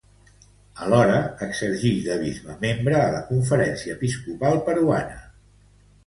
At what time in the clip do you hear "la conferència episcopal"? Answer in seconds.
3.15-4.57